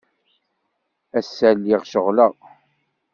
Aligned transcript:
Ass-a, 1.17 1.49
lliɣ 1.57 1.81
ceɣleɣ. 1.91 2.33